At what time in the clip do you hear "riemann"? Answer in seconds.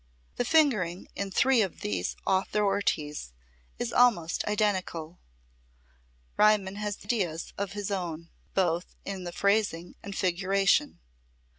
6.37-6.77